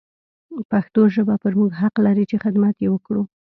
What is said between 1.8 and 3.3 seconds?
حق لري چې حدمت يې وکړو.